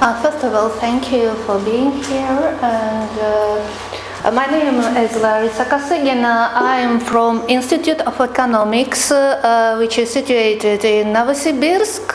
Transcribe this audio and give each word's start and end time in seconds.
Uh, 0.00 0.14
first 0.22 0.44
of 0.44 0.54
all, 0.54 0.68
thank 0.68 1.10
you 1.10 1.34
for 1.44 1.58
being 1.64 1.90
here. 2.04 2.56
And 2.62 3.18
uh, 3.18 4.30
my 4.30 4.46
name 4.46 4.78
is 4.96 5.10
Larisa 5.18 5.64
Kosygina. 5.64 6.52
I 6.54 6.78
am 6.78 7.00
from 7.00 7.44
Institute 7.48 8.00
of 8.02 8.20
Economics, 8.20 9.10
uh, 9.10 9.74
which 9.76 9.98
is 9.98 10.08
situated 10.12 10.84
in 10.84 11.08
Novosibirsk, 11.08 12.14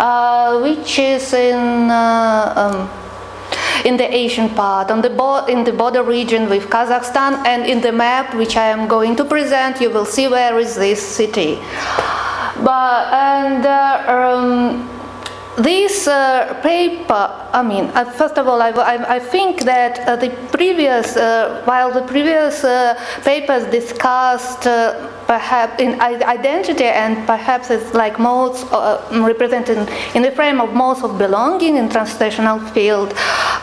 uh, 0.00 0.58
which 0.60 0.98
is 0.98 1.32
in. 1.32 1.90
Uh, 1.90 2.52
um, 2.56 2.90
in 3.84 3.96
the 3.96 4.12
Asian 4.12 4.48
part, 4.48 4.90
on 4.90 5.00
the 5.00 5.10
bo- 5.10 5.44
in 5.46 5.62
the 5.62 5.72
border 5.72 6.02
region 6.02 6.48
with 6.48 6.68
Kazakhstan, 6.68 7.46
and 7.46 7.64
in 7.66 7.80
the 7.80 7.92
map 7.92 8.34
which 8.34 8.56
I 8.56 8.66
am 8.68 8.88
going 8.88 9.14
to 9.14 9.24
present, 9.24 9.80
you 9.80 9.90
will 9.90 10.06
see 10.06 10.26
where 10.26 10.58
is 10.58 10.74
this 10.74 11.00
city. 11.00 11.60
But 12.64 13.12
and 13.12 13.64
uh, 13.64 14.02
um, 14.08 14.95
this 15.56 16.06
uh, 16.06 16.60
paper, 16.62 17.48
I 17.52 17.62
mean, 17.62 17.86
uh, 17.94 18.04
first 18.04 18.36
of 18.36 18.46
all, 18.46 18.60
I, 18.60 18.70
I, 18.70 19.14
I 19.16 19.18
think 19.18 19.62
that 19.62 20.00
uh, 20.00 20.16
the 20.16 20.30
previous, 20.52 21.16
uh, 21.16 21.62
while 21.64 21.90
the 21.90 22.02
previous 22.02 22.62
uh, 22.62 22.94
papers 23.24 23.64
discussed 23.70 24.66
uh, 24.66 25.10
perhaps 25.26 25.80
in 25.80 26.00
identity 26.00 26.84
and 26.84 27.26
perhaps 27.26 27.70
it's 27.70 27.94
like 27.94 28.18
modes 28.18 28.64
represented 29.10 29.88
in 30.14 30.22
the 30.22 30.30
frame 30.30 30.60
of 30.60 30.74
modes 30.74 31.02
of 31.02 31.18
belonging 31.18 31.76
in 31.76 31.88
transnational 31.88 32.60
field, 32.60 33.14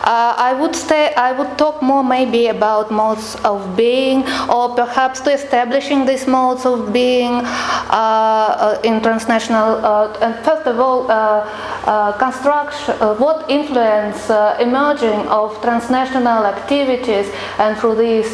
Uh, 0.04 0.34
I 0.36 0.52
would 0.52 0.76
say 0.76 1.14
I 1.14 1.32
would 1.32 1.56
talk 1.56 1.80
more 1.80 2.04
maybe 2.04 2.48
about 2.48 2.90
modes 2.90 3.36
of 3.36 3.74
being 3.74 4.22
or 4.50 4.74
perhaps 4.74 5.20
to 5.22 5.32
establishing 5.32 6.04
these 6.04 6.26
modes 6.26 6.66
of 6.66 6.92
being 6.92 7.32
uh, 7.32 7.46
uh, 7.90 8.80
in 8.84 9.00
transnational. 9.00 9.80
and 10.20 10.34
first 10.44 10.66
of 10.66 10.78
all, 10.78 11.10
uh, 11.10 12.12
construction, 12.18 12.94
uh, 13.00 13.14
what 13.14 13.50
influence 13.50 14.28
uh, 14.28 14.58
emerging 14.60 15.26
of 15.28 15.58
transnational 15.62 16.44
activities 16.44 17.32
and 17.58 17.78
through 17.78 17.94
these 17.94 18.32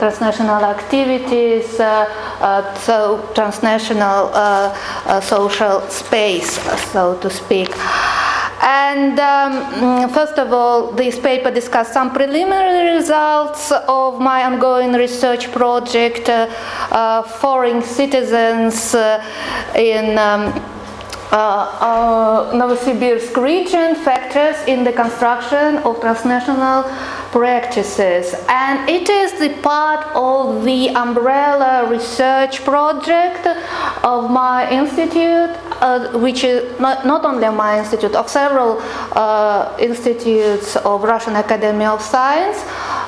transnational 0.00 0.64
activities, 0.64 1.66
so 2.86 3.20
transnational 3.34 4.32
social 5.20 5.82
space, 5.90 6.58
so 6.92 7.18
to 7.20 7.28
speak. 7.28 7.68
And 8.62 9.18
um, 9.18 10.08
first 10.10 10.38
of 10.38 10.52
all, 10.52 10.92
this 10.92 11.18
paper 11.18 11.50
discussed 11.50 11.92
some 11.92 12.12
preliminary 12.12 12.94
results 12.94 13.72
of 13.88 14.20
my 14.20 14.44
ongoing 14.44 14.92
research 14.92 15.50
project, 15.52 16.28
uh, 16.28 16.48
uh, 16.90 17.22
foreign 17.22 17.82
citizens 17.82 18.94
uh, 18.94 19.22
in. 19.76 20.18
Um, 20.18 20.70
uh, 21.32 21.36
uh, 21.80 22.52
Novosibirsk 22.52 23.36
region 23.42 23.96
factors 23.96 24.56
in 24.68 24.84
the 24.84 24.92
construction 24.92 25.78
of 25.78 26.00
transnational 26.00 26.84
practices. 27.34 28.32
And 28.48 28.88
it 28.88 29.10
is 29.10 29.32
the 29.44 29.50
part 29.60 30.06
of 30.14 30.64
the 30.64 30.90
umbrella 30.90 31.84
research 31.90 32.62
project 32.62 33.44
of 34.04 34.30
my 34.30 34.70
institute, 34.70 35.50
uh, 35.82 36.16
which 36.24 36.44
is 36.44 36.78
not, 36.78 37.04
not 37.04 37.24
only 37.24 37.48
my 37.48 37.80
institute, 37.80 38.14
of 38.14 38.30
several 38.30 38.78
uh, 38.80 39.76
institutes 39.80 40.76
of 40.76 41.02
Russian 41.02 41.34
Academy 41.34 41.86
of 41.86 42.00
Science. 42.00 42.58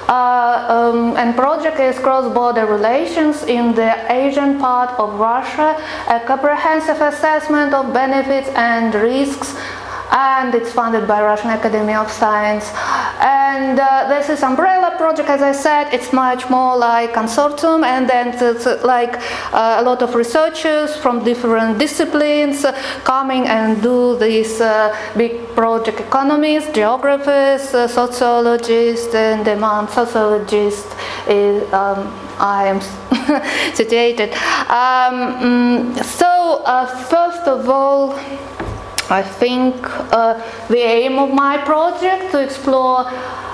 Uh, 0.09 0.67
um, 0.77 1.17
and 1.17 1.37
project 1.37 1.79
is 1.79 1.97
cross-border 1.99 2.67
relations 2.67 3.45
in 3.45 3.75
the 3.75 3.93
Asian 4.13 4.59
part 4.59 4.91
of 4.99 5.09
Russia, 5.21 5.71
a 6.09 6.19
comprehensive 6.27 7.01
assessment 7.01 7.73
of 7.73 7.93
benefits 7.93 8.49
and 8.57 8.93
risks 8.95 9.55
and 10.13 10.55
it's 10.55 10.73
funded 10.73 11.07
by 11.09 11.23
Russian 11.23 11.51
Academy 11.51 11.95
of 11.95 12.11
Science. 12.11 12.71
And 13.57 13.81
uh, 13.81 14.07
this 14.07 14.29
is 14.29 14.43
umbrella 14.43 14.95
project, 14.99 15.31
as 15.31 15.41
I 15.41 15.53
said, 15.53 15.85
it's 15.91 16.13
much 16.13 16.51
more 16.51 16.77
like 16.77 17.15
consortium, 17.15 17.85
and 17.85 18.07
then 18.07 18.35
it's 18.35 18.67
like 18.85 19.15
uh, 19.51 19.79
a 19.81 19.83
lot 19.83 20.03
of 20.03 20.15
researchers 20.15 20.95
from 20.95 21.25
different 21.25 21.79
disciplines 21.79 22.67
coming 23.05 23.47
and 23.47 23.83
do 23.83 24.19
this 24.19 24.61
uh, 24.61 24.95
big 25.17 25.33
project. 25.55 26.01
Economists, 26.01 26.71
geographers, 26.75 27.73
uh, 27.73 27.89
sociologists, 27.89 29.15
and 29.15 29.43
demand 29.47 29.89
sociologists. 29.89 30.95
Is, 31.27 31.63
um, 31.73 32.13
I 32.39 32.67
am 32.67 32.81
situated. 33.75 34.35
Um, 34.69 35.17
mm, 35.41 36.05
so, 36.05 36.63
uh, 36.67 36.85
first 36.85 37.49
of 37.49 37.71
all, 37.71 38.19
I 39.09 39.23
think 39.23 39.77
uh, 40.13 40.35
the 40.69 40.79
aim 40.79 41.19
of 41.19 41.33
my 41.33 41.57
project 41.59 42.33
to 42.33 42.43
explore 42.43 43.09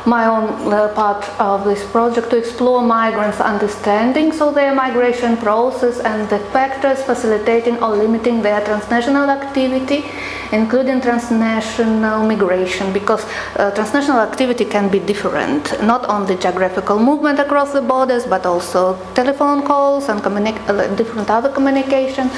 my 0.07 0.27
own 0.27 0.73
uh, 0.73 0.89
part 0.95 1.29
of 1.39 1.65
this 1.65 1.85
project 1.91 2.31
to 2.31 2.37
explore 2.37 2.83
migrants' 2.83 3.41
understanding 3.41 4.33
of 4.41 4.55
their 4.55 4.75
migration 4.75 5.37
process 5.37 6.01
and 6.01 6.29
the 6.29 6.39
factors 6.51 7.03
facilitating 7.03 7.81
or 7.83 7.91
limiting 7.91 8.43
their 8.43 8.65
transnational 8.65 9.31
activity, 9.31 10.05
including 10.51 11.01
transnational 11.01 12.27
migration, 12.27 12.93
because 12.93 13.25
uh, 13.57 13.71
transnational 13.73 14.21
activity 14.21 14.65
can 14.65 14.89
be 14.89 14.99
different, 14.99 15.81
not 15.83 16.09
only 16.09 16.37
geographical 16.37 16.99
movement 16.99 17.39
across 17.39 17.73
the 17.73 17.81
borders, 17.81 18.27
but 18.27 18.45
also 18.45 18.99
telephone 19.15 19.63
calls 19.63 20.09
and 20.09 20.21
uh, 20.27 20.95
different 20.97 21.31
other 21.31 21.49
communication. 21.49 22.31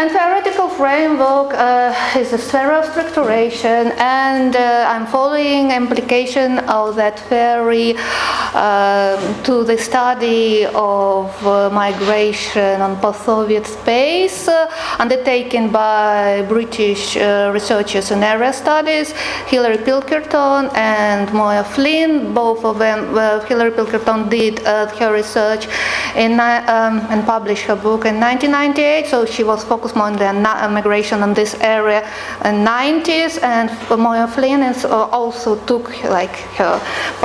And 0.00 0.10
theoretical 0.10 0.70
framework 0.70 1.52
uh, 1.52 1.94
is 2.16 2.32
a 2.32 2.38
theory 2.38 2.74
of 2.74 2.86
structuration, 2.86 3.94
and 3.98 4.56
uh, 4.56 4.86
I'm 4.88 5.06
following 5.06 5.72
implication 5.72 6.58
of 6.60 6.96
that 6.96 7.18
theory 7.28 7.96
uh, 7.98 9.42
to 9.42 9.62
the 9.62 9.76
study 9.76 10.64
of 10.64 11.46
uh, 11.46 11.68
migration 11.68 12.80
on 12.80 12.98
post-Soviet 12.98 13.66
space, 13.66 14.48
uh, 14.48 14.72
undertaken 14.98 15.68
by 15.70 16.46
British 16.48 17.18
uh, 17.18 17.50
researchers 17.52 18.10
in 18.10 18.22
area 18.22 18.54
studies, 18.54 19.12
Hilary 19.48 19.84
Pilkington 19.84 20.70
and 20.76 21.30
Moya 21.34 21.62
Flynn. 21.62 22.32
Both 22.32 22.64
of 22.64 22.78
them, 22.78 23.08
Hilary 23.46 23.72
Pilkington 23.72 24.30
did 24.30 24.60
her 24.60 25.12
research 25.12 25.68
in, 26.16 26.40
um, 26.40 27.00
and 27.10 27.24
published 27.26 27.64
her 27.64 27.76
book 27.76 28.04
in 28.04 28.20
1998, 28.20 29.06
so 29.06 29.24
she 29.24 29.44
was 29.44 29.64
focused 29.64 29.96
more 29.96 30.06
on 30.06 30.16
the 30.16 30.32
migration 30.70 31.22
in 31.22 31.34
this 31.34 31.54
area 31.60 32.00
in 32.44 32.64
90s, 32.64 33.42
and 33.42 33.70
Moya 33.98 34.26
Flynn 34.26 34.62
uh, 34.62 34.88
also 35.12 35.56
took 35.66 35.88
like 36.04 36.36
her 36.56 36.80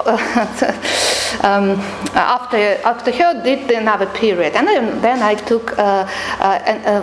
um, 1.43 1.79
after 2.13 2.57
after 2.83 3.11
her 3.11 3.43
did 3.43 3.69
another 3.71 4.05
period, 4.07 4.53
and 4.55 4.67
then, 4.67 5.01
then 5.01 5.21
I 5.21 5.35
took 5.35 5.77
uh, 5.77 6.07
uh, 6.39 6.59
and, 6.65 6.85
uh, 6.85 7.01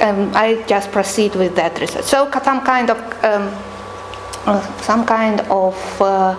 um, 0.00 0.30
I 0.34 0.64
just 0.66 0.90
proceed 0.92 1.34
with 1.34 1.54
that 1.56 1.80
research. 1.80 2.04
So 2.04 2.30
some 2.42 2.60
kind 2.60 2.90
of 2.90 2.98
um, 3.24 3.52
uh, 4.46 4.62
some 4.80 5.04
kind 5.04 5.40
of 5.50 6.02
um, 6.02 6.36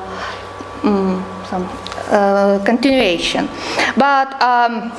some 1.50 1.68
continuation, 2.66 3.50
but. 3.98 4.42
Um, 4.42 4.92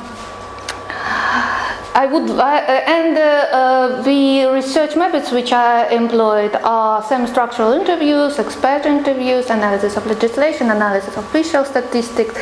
I 1.93 2.05
would, 2.05 2.29
uh, 2.29 2.43
and 2.43 3.17
uh, 3.17 3.21
uh, 3.21 4.01
the 4.01 4.45
research 4.45 4.95
methods 4.95 5.31
which 5.31 5.51
I 5.51 5.89
employed 5.89 6.55
are 6.63 7.03
semi-structural 7.03 7.73
interviews, 7.73 8.39
expert 8.39 8.85
interviews, 8.85 9.49
analysis 9.49 9.97
of 9.97 10.05
legislation, 10.05 10.71
analysis 10.71 11.17
of 11.17 11.25
official 11.25 11.65
statistics, 11.65 12.33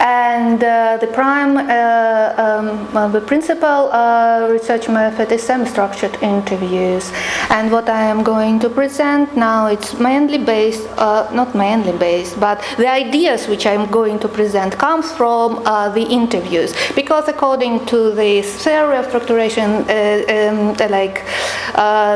and 0.00 0.64
uh, 0.64 0.96
the 0.98 1.06
prime, 1.08 1.58
uh, 1.58 2.34
um, 2.38 3.12
the 3.12 3.20
principal 3.20 3.92
uh, 3.92 4.48
research 4.50 4.88
method 4.88 5.30
is 5.30 5.42
semi-structured 5.42 6.16
interviews. 6.22 7.12
And 7.50 7.70
what 7.70 7.88
I 7.88 8.02
am 8.04 8.22
going 8.22 8.58
to 8.60 8.70
present 8.70 9.36
now, 9.36 9.66
it's 9.66 9.98
mainly 9.98 10.38
based, 10.38 10.88
uh, 10.96 11.28
not 11.34 11.54
mainly 11.54 11.92
based, 11.98 12.40
but 12.40 12.64
the 12.78 12.88
ideas 12.88 13.46
which 13.46 13.66
I'm 13.66 13.90
going 13.90 14.18
to 14.20 14.28
present 14.28 14.78
comes 14.78 15.12
from 15.12 15.62
uh, 15.66 15.90
the 15.90 16.02
interviews. 16.02 16.74
Because 16.94 17.28
according 17.28 17.84
to 17.86 18.10
the 18.12 18.40
theory 18.40 18.96
of 18.96 19.06
structuration, 19.06 19.84
uh, 19.86 20.50
um, 20.50 20.90
like 20.90 21.24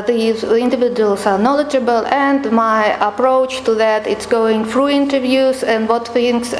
these 0.06 0.42
individuals 0.42 1.26
are 1.26 1.38
knowledgeable, 1.38 2.06
and 2.06 2.50
my 2.50 2.96
approach 3.06 3.62
to 3.64 3.75
that, 3.75 4.06
it's 4.06 4.26
going 4.26 4.64
through 4.64 4.88
interviews 4.88 5.62
and 5.62 5.87
what 5.87 6.08
things 6.08 6.54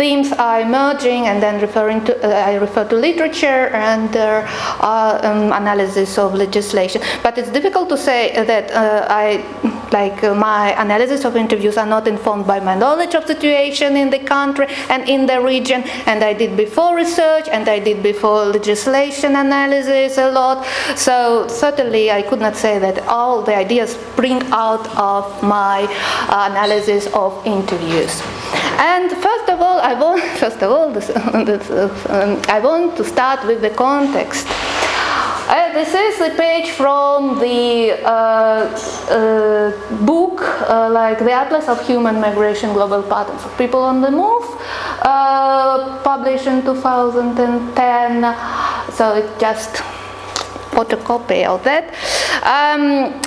themes 0.00 0.32
are 0.32 0.62
emerging, 0.62 1.26
and 1.26 1.42
then 1.42 1.60
referring 1.60 2.02
to 2.06 2.12
uh, 2.24 2.50
I 2.50 2.54
refer 2.54 2.84
to 2.88 2.96
literature 2.96 3.68
and 3.90 4.16
uh, 4.16 4.46
um, 4.80 5.52
analysis 5.52 6.16
of 6.16 6.32
legislation. 6.32 7.02
But 7.22 7.36
it's 7.36 7.50
difficult 7.50 7.90
to 7.90 7.98
say 7.98 8.20
that 8.32 8.70
uh, 8.72 9.06
I 9.10 9.44
like 9.92 10.22
uh, 10.24 10.34
my 10.34 10.80
analysis 10.82 11.24
of 11.24 11.36
interviews 11.36 11.76
are 11.76 11.86
not 11.86 12.06
informed 12.06 12.46
by 12.46 12.60
my 12.60 12.74
knowledge 12.74 13.14
of 13.14 13.26
situation 13.26 13.96
in 13.96 14.10
the 14.10 14.18
country 14.18 14.66
and 14.88 15.08
in 15.08 15.26
the 15.26 15.40
region. 15.40 15.82
And 16.06 16.22
I 16.22 16.32
did 16.32 16.56
before 16.56 16.96
research 16.96 17.48
and 17.48 17.68
I 17.68 17.78
did 17.78 18.02
before 18.02 18.44
legislation 18.44 19.36
analysis 19.36 20.18
a 20.18 20.30
lot. 20.30 20.66
So 20.96 21.46
certainly 21.48 22.10
I 22.10 22.22
could 22.22 22.40
not 22.40 22.56
say 22.56 22.78
that 22.78 23.06
all 23.06 23.42
the 23.42 23.54
ideas 23.54 23.90
spring 23.90 24.42
out 24.52 24.86
of 24.96 25.42
my 25.42 25.86
uh, 26.28 26.48
analysis 26.50 27.06
of 27.14 27.44
interviews. 27.46 28.22
And 28.78 29.10
first 29.10 29.48
of 29.48 29.60
all, 29.60 29.78
I 29.80 29.94
want 29.94 30.22
first 30.42 30.62
of 30.62 30.70
all 30.70 30.90
this, 30.90 31.06
this, 31.48 31.70
um, 32.08 32.40
I 32.48 32.60
want 32.60 32.96
to 32.96 33.04
start 33.04 33.46
with 33.46 33.60
the 33.60 33.70
context. 33.70 34.46
Uh, 35.50 35.72
this 35.72 35.92
is 35.92 36.16
the 36.20 36.30
page 36.36 36.70
from 36.70 37.40
the 37.40 37.90
uh, 38.06 38.70
uh, 39.10 39.72
book, 40.06 40.42
uh, 40.70 40.88
like 40.88 41.18
the 41.18 41.32
Atlas 41.32 41.66
of 41.66 41.84
Human 41.88 42.20
Migration 42.20 42.72
Global 42.72 43.02
Patterns 43.02 43.44
of 43.44 43.58
People 43.58 43.80
on 43.80 44.00
the 44.00 44.12
Move, 44.12 44.46
published 46.04 46.46
in 46.46 46.62
2010. 46.62 48.22
So 48.92 49.16
it 49.16 49.40
just 49.40 49.82
photocopy 50.70 51.44
of 51.44 51.64
that. 51.64 51.94
Um, 52.46 53.20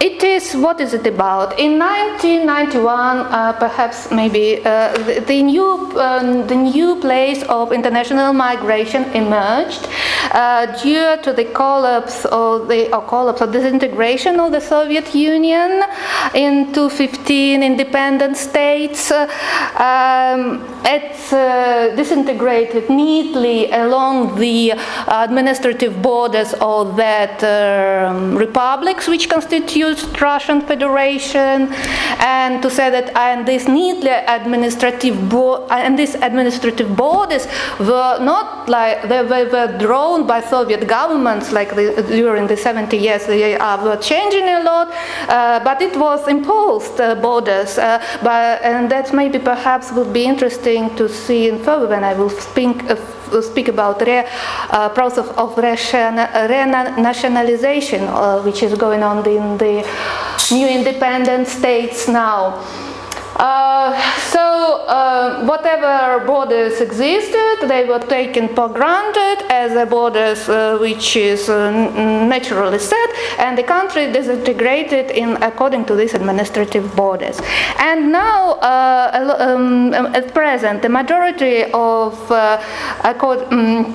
it 0.00 0.22
is 0.22 0.54
what 0.54 0.80
is 0.80 0.94
it 0.94 1.06
about? 1.06 1.58
In 1.58 1.78
1991 1.78 3.18
uh, 3.18 3.52
perhaps 3.52 4.10
maybe 4.10 4.64
uh, 4.64 4.92
the, 5.04 5.20
the, 5.20 5.42
new 5.42 5.68
um, 6.00 6.46
the 6.46 6.54
new 6.54 6.96
place 7.00 7.42
of 7.44 7.70
international 7.70 8.32
migration 8.32 9.04
emerged 9.12 9.88
uh, 10.32 10.66
due 10.82 11.16
to 11.22 11.34
the 11.34 11.44
collapse 11.44 12.24
or 12.24 12.64
the 12.64 12.94
or 12.96 13.02
collapse 13.06 13.42
or 13.42 13.46
disintegration 13.46 14.40
of 14.40 14.52
the 14.52 14.60
Soviet 14.60 15.14
Union 15.14 15.82
into 16.34 16.88
15 16.88 17.62
independent 17.62 18.38
states 18.38 19.10
um, 19.10 20.64
it's 20.84 21.30
uh, 21.32 21.92
disintegrated 21.94 22.88
neatly 22.88 23.70
along 23.70 24.38
the 24.38 24.72
administrative 25.08 26.00
borders 26.00 26.54
of 26.60 26.96
that 26.96 27.44
um, 27.44 28.34
republics 28.34 29.06
which 29.06 29.28
constitute 29.28 29.89
Russian 30.20 30.60
Federation, 30.60 31.72
and 32.18 32.62
to 32.62 32.70
say 32.70 32.90
that 32.90 33.16
and 33.16 33.46
these 33.46 33.68
neatly 33.68 34.10
administrative 34.10 35.28
bo- 35.28 35.66
and 35.68 35.98
these 35.98 36.14
administrative 36.14 36.96
borders 36.96 37.46
were 37.78 38.18
not 38.20 38.68
like 38.68 39.08
they 39.08 39.22
were 39.22 39.78
drawn 39.78 40.26
by 40.26 40.40
Soviet 40.40 40.86
governments 40.86 41.52
like 41.52 41.74
the, 41.74 42.02
during 42.08 42.46
the 42.46 42.56
70 42.56 42.96
years 42.96 43.26
they 43.26 43.56
uh, 43.56 43.82
were 43.84 43.96
changing 43.96 44.44
a 44.44 44.62
lot, 44.62 44.88
uh, 45.28 45.60
but 45.64 45.80
it 45.82 45.96
was 45.96 46.26
imposed 46.28 47.00
uh, 47.00 47.14
borders. 47.14 47.78
Uh, 47.78 47.98
but, 48.22 48.62
and 48.62 48.90
that 48.90 49.12
maybe 49.12 49.38
perhaps 49.38 49.92
would 49.92 50.12
be 50.12 50.24
interesting 50.24 50.94
to 50.96 51.08
see 51.08 51.48
in 51.48 51.58
further 51.58 51.88
when 51.88 52.04
I 52.04 52.14
will 52.14 52.30
speak 52.30 52.82
speak 53.42 53.68
about 53.68 54.00
re, 54.02 54.24
uh, 54.70 54.88
process 54.90 55.26
of 55.36 55.56
renationalization, 55.56 58.08
uh, 58.08 58.40
which 58.42 58.62
is 58.62 58.74
going 58.74 59.02
on 59.02 59.26
in 59.26 59.56
the 59.58 59.84
new 60.50 60.68
independent 60.68 61.48
states 61.48 62.08
now. 62.08 62.62
Uh, 63.40 63.96
so 64.18 64.84
uh, 64.86 65.46
whatever 65.46 66.22
borders 66.26 66.78
existed, 66.82 67.56
they 67.68 67.86
were 67.86 67.98
taken 67.98 68.48
for 68.54 68.68
granted 68.68 69.46
as 69.50 69.72
a 69.72 69.86
borders 69.86 70.46
uh, 70.48 70.76
which 70.78 71.16
is 71.16 71.48
naturally 71.48 72.78
set, 72.78 73.10
and 73.38 73.56
the 73.56 73.62
country 73.62 74.12
disintegrated 74.12 75.10
in 75.10 75.42
according 75.42 75.86
to 75.86 75.96
these 75.96 76.12
administrative 76.12 76.94
borders. 76.94 77.40
And 77.78 78.12
now, 78.12 78.58
uh, 78.60 79.36
um, 79.38 79.94
at 79.94 80.34
present, 80.34 80.82
the 80.82 80.90
majority 80.90 81.64
of 81.72 82.30
um, 82.30 83.94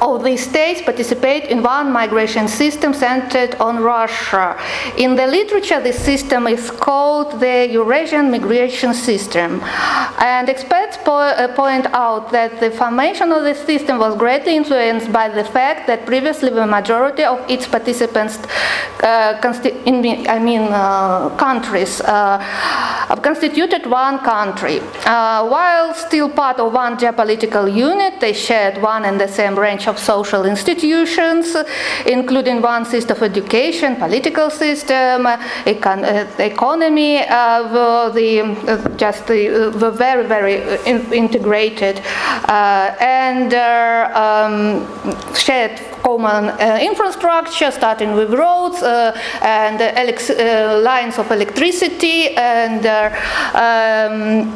all 0.00 0.18
these 0.18 0.44
states 0.44 0.82
participate 0.82 1.44
in 1.44 1.62
one 1.62 1.92
migration 1.92 2.48
system 2.48 2.92
centered 2.94 3.54
on 3.56 3.82
Russia. 3.82 4.56
In 4.96 5.16
the 5.16 5.26
literature, 5.26 5.80
this 5.80 5.98
system 5.98 6.46
is 6.46 6.70
called 6.70 7.40
the 7.40 7.68
Eurasian 7.70 8.30
migration 8.30 8.94
system. 8.94 9.60
And 10.18 10.48
experts 10.48 10.96
po- 11.04 11.34
uh, 11.34 11.48
point 11.54 11.86
out 11.92 12.30
that 12.32 12.60
the 12.60 12.70
formation 12.70 13.32
of 13.32 13.42
this 13.44 13.60
system 13.64 13.98
was 13.98 14.16
greatly 14.16 14.56
influenced 14.56 15.12
by 15.12 15.28
the 15.28 15.44
fact 15.44 15.86
that 15.86 16.06
previously 16.06 16.50
the 16.50 16.66
majority 16.66 17.24
of 17.24 17.38
its 17.48 17.66
participants, 17.66 18.38
uh, 19.02 19.38
consti- 19.40 19.74
in, 19.86 20.26
I 20.28 20.38
mean, 20.38 20.62
uh, 20.62 21.30
countries, 21.36 22.00
uh, 22.00 22.38
constituted 23.22 23.86
one 23.86 24.18
country. 24.20 24.80
Uh, 25.04 25.46
while 25.48 25.94
still 25.94 26.28
part 26.28 26.58
of 26.58 26.72
one 26.72 26.96
geopolitical 26.96 27.72
unit, 27.72 28.20
they 28.20 28.32
shared 28.32 28.80
one 28.82 29.04
and 29.04 29.20
the 29.20 29.28
same 29.28 29.58
range 29.58 29.86
of 29.86 29.93
of 29.94 30.00
social 30.00 30.44
institutions, 30.44 31.56
including 32.06 32.60
one 32.60 32.84
system 32.84 33.16
of 33.16 33.22
education, 33.22 33.96
political 33.96 34.50
system, 34.50 35.26
econ 35.72 36.02
uh, 36.02 36.42
economy, 36.42 37.18
uh, 37.18 38.08
the, 38.10 38.40
uh, 38.40 38.88
just 38.96 39.26
the, 39.26 39.70
the, 39.82 39.90
very, 39.90 40.26
very 40.26 40.56
in 40.86 41.12
integrated 41.12 42.00
and 42.48 43.54
um, 43.54 44.54
shared 45.34 45.80
common 46.02 46.50
uh, 46.50 46.78
infrastructure, 46.82 47.70
starting 47.70 48.12
with 48.14 48.30
roads 48.34 48.82
uh, 48.82 49.16
and 49.42 49.80
uh, 49.80 50.80
lines 50.82 51.18
of 51.18 51.30
electricity 51.30 52.36
and 52.36 52.84
um, 52.86 54.52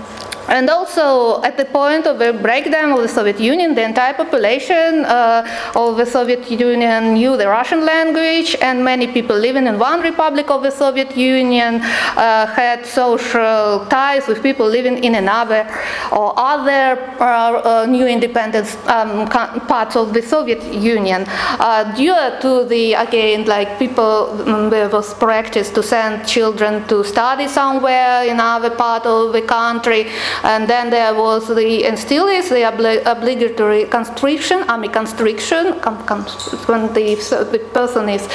and 0.48 0.70
also, 0.70 1.42
at 1.42 1.56
the 1.56 1.66
point 1.66 2.06
of 2.06 2.18
the 2.18 2.32
breakdown 2.32 2.92
of 2.92 3.02
the 3.02 3.08
Soviet 3.08 3.38
Union, 3.38 3.74
the 3.74 3.84
entire 3.84 4.14
population 4.14 5.04
uh, 5.04 5.46
of 5.76 5.98
the 5.98 6.06
Soviet 6.06 6.50
Union 6.50 7.14
knew 7.14 7.36
the 7.36 7.46
Russian 7.46 7.84
language, 7.84 8.56
and 8.62 8.82
many 8.82 9.06
people 9.06 9.36
living 9.36 9.66
in 9.66 9.78
one 9.78 10.00
republic 10.00 10.50
of 10.50 10.62
the 10.62 10.70
Soviet 10.70 11.14
Union 11.16 11.82
uh, 11.82 12.46
had 12.46 12.86
social 12.86 13.86
ties 13.90 14.26
with 14.26 14.42
people 14.42 14.66
living 14.66 15.04
in 15.04 15.16
another 15.16 15.68
or 16.12 16.32
other 16.36 16.98
uh, 17.20 17.60
uh 17.64 17.86
new 17.86 18.06
independent 18.06 18.66
um, 18.88 19.28
parts 19.28 19.96
of 19.96 20.14
the 20.14 20.22
Soviet 20.22 20.62
Union. 20.72 21.24
Uh, 21.28 21.94
due 21.94 22.14
to 22.40 22.64
the, 22.64 22.94
again, 22.94 23.44
like 23.44 23.78
people, 23.78 24.40
um, 24.48 24.70
there 24.70 24.88
was 24.88 25.12
practice 25.14 25.70
to 25.70 25.82
send 25.82 26.26
children 26.26 26.86
to 26.88 27.04
study 27.04 27.48
somewhere 27.48 28.24
in 28.24 28.40
other 28.40 28.70
part 28.70 29.04
of 29.04 29.32
the 29.32 29.42
country. 29.42 30.06
And 30.44 30.68
then 30.68 30.90
there 30.90 31.14
was 31.14 31.48
the, 31.48 31.84
and 31.84 31.98
still 31.98 32.26
is 32.26 32.48
the 32.48 32.62
obli- 32.62 33.02
obligatory 33.04 33.84
conscription, 33.84 34.62
army 34.68 34.88
conscription, 34.88 35.74
when 36.66 36.92
the, 36.94 37.14
the 37.52 37.58
person 37.72 38.08
is 38.08 38.28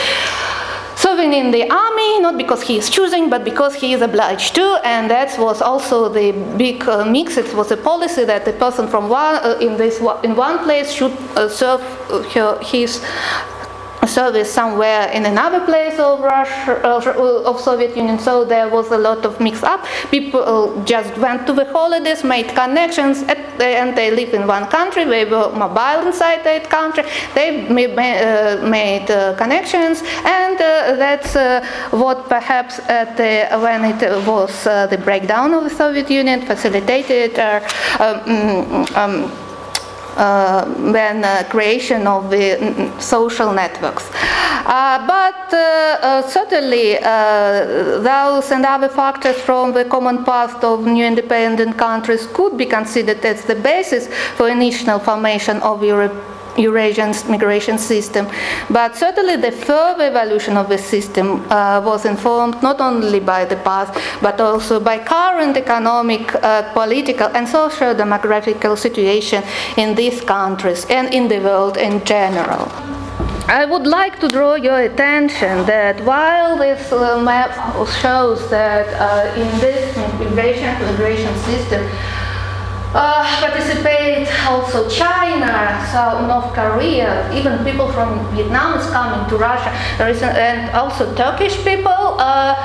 serving 0.95 1.33
in 1.33 1.51
the 1.51 1.69
army, 1.69 2.19
not 2.19 2.37
because 2.37 2.61
he 2.61 2.77
is 2.77 2.89
choosing, 2.89 3.29
but 3.29 3.43
because 3.43 3.75
he 3.75 3.93
is 3.93 4.01
obliged 4.01 4.55
to. 4.55 4.79
And 4.83 5.09
that 5.09 5.37
was 5.39 5.61
also 5.61 6.09
the 6.09 6.31
big 6.57 6.87
uh, 6.87 7.05
mix. 7.05 7.37
It 7.37 7.53
was 7.55 7.71
a 7.71 7.77
policy 7.77 8.23
that 8.25 8.45
the 8.45 8.53
person 8.53 8.87
from 8.87 9.09
one 9.09 9.35
uh, 9.35 9.57
in 9.59 9.77
this 9.77 9.99
in 10.23 10.35
one 10.35 10.59
place 10.59 10.91
should 10.91 11.15
uh, 11.35 11.49
serve 11.49 11.81
uh, 12.11 12.57
his 12.59 13.01
service 14.13 14.49
somewhere 14.53 15.09
in 15.17 15.25
another 15.25 15.61
place 15.65 15.97
of 15.99 16.21
Russia, 16.21 16.73
of 17.51 17.59
Soviet 17.59 17.95
Union. 17.97 18.19
So 18.19 18.45
there 18.45 18.69
was 18.69 18.91
a 18.91 18.97
lot 18.97 19.25
of 19.25 19.39
mix 19.39 19.63
up. 19.63 19.81
People 20.11 20.41
just 20.85 21.17
went 21.17 21.47
to 21.47 21.53
the 21.53 21.65
holidays, 21.65 22.23
made 22.23 22.49
connections, 22.49 23.23
and 23.59 23.97
they 23.97 24.09
live 24.11 24.33
in 24.33 24.47
one 24.47 24.65
country. 24.67 25.03
They 25.05 25.25
were 25.25 25.49
mobile 25.65 26.07
inside 26.07 26.43
that 26.43 26.69
country. 26.69 27.03
They 27.33 27.67
made, 27.69 27.97
uh, 27.97 28.67
made 28.67 29.09
uh, 29.09 29.35
connections, 29.35 30.03
and 30.39 30.57
uh, 30.61 30.95
that's 31.03 31.33
what 31.91 32.29
perhaps 32.29 32.77
the, 33.17 33.47
when 33.65 33.85
it 33.85 34.01
was 34.27 34.63
the 34.63 34.99
breakdown 35.03 35.53
of 35.53 35.63
the 35.63 35.69
Soviet 35.69 36.09
Union 36.09 36.41
facilitated. 36.41 37.39
Um, 37.39 38.85
um, 38.95 39.42
uh, 40.17 40.65
when 40.91 41.23
uh, 41.23 41.43
creation 41.49 42.05
of 42.05 42.29
the 42.29 42.55
mm, 42.55 42.73
mm, 42.73 43.01
social 43.01 43.51
networks. 43.51 44.09
Uh, 44.65 45.05
but 45.07 45.49
certainly 46.29 46.93
those 48.03 48.51
and 48.51 48.65
other 48.65 48.89
factors 48.89 49.35
from 49.41 49.73
the 49.73 49.85
common 49.85 50.23
past 50.23 50.63
of 50.63 50.85
new 50.85 51.05
independent 51.05 51.77
countries 51.77 52.27
could 52.27 52.57
be 52.57 52.65
considered 52.65 53.23
as 53.25 53.43
the 53.45 53.55
basis 53.55 54.07
for 54.35 54.49
initial 54.49 54.99
formation 54.99 55.57
of 55.61 55.83
Europe 55.83 56.13
Eurasian 56.57 57.13
migration 57.29 57.77
system. 57.77 58.27
But 58.69 58.95
certainly 58.95 59.37
the 59.37 59.51
further 59.51 60.03
evolution 60.03 60.57
of 60.57 60.69
the 60.69 60.77
system 60.77 61.45
uh, 61.51 61.81
was 61.83 62.05
informed 62.05 62.61
not 62.61 62.79
only 62.81 63.19
by 63.19 63.45
the 63.45 63.57
past, 63.57 63.93
but 64.21 64.39
also 64.39 64.79
by 64.79 64.99
current 64.99 65.57
economic, 65.57 66.33
uh, 66.35 66.73
political, 66.73 67.27
and 67.35 67.47
social 67.47 67.93
demographical 67.93 68.77
situation 68.77 69.43
in 69.77 69.95
these 69.95 70.21
countries 70.21 70.85
and 70.89 71.13
in 71.13 71.27
the 71.27 71.39
world 71.39 71.77
in 71.77 72.03
general. 72.05 72.71
I 73.47 73.65
would 73.65 73.85
like 73.85 74.21
to 74.21 74.29
draw 74.29 74.55
your 74.55 74.79
attention 74.79 75.65
that 75.65 75.99
while 76.05 76.57
this 76.57 76.91
uh, 76.93 77.21
map 77.21 77.51
shows 78.01 78.49
that 78.49 78.87
uh, 78.95 79.39
in 79.41 79.59
this 79.59 79.97
migration 80.17 80.71
migration 80.81 81.35
system 81.39 81.83
uh, 82.93 83.25
participate 83.39 84.27
also 84.45 84.89
China, 84.89 85.83
South 85.91 86.27
North 86.27 86.53
Korea, 86.53 87.31
even 87.33 87.63
people 87.63 87.91
from 87.91 88.25
Vietnam 88.35 88.77
is 88.79 88.85
coming 88.89 89.27
to 89.29 89.37
Russia, 89.37 89.69
and 89.99 90.69
also 90.75 91.13
Turkish 91.15 91.57
people. 91.63 92.19
Uh, 92.19 92.55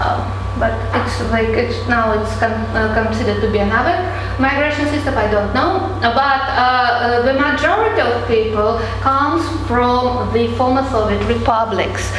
uh, 0.00 0.44
but 0.58 0.74
it's 0.96 1.20
like 1.30 1.48
it's 1.54 1.86
now 1.88 2.20
it's 2.20 2.34
con 2.38 2.50
uh, 2.74 2.92
considered 2.92 3.40
to 3.40 3.50
be 3.50 3.58
another 3.58 3.94
migration 4.38 4.86
system. 4.86 5.16
I 5.16 5.30
don't 5.30 5.54
know, 5.54 5.88
but 6.02 6.42
uh, 6.50 7.22
the 7.22 7.34
majority 7.34 8.00
of 8.00 8.26
people 8.26 8.78
comes 9.00 9.46
from 9.68 10.32
the 10.32 10.48
former 10.56 10.82
Soviet 10.90 11.22
republics, 11.28 12.10